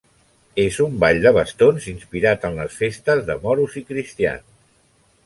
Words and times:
És 0.61 0.77
un 0.85 0.93
ball 1.03 1.19
de 1.25 1.31
bastons 1.35 1.85
inspirat 1.91 2.47
en 2.49 2.57
les 2.61 2.79
festes 2.79 3.21
de 3.29 3.37
Moros 3.45 3.77
i 3.83 3.85
Cristians. 3.91 4.49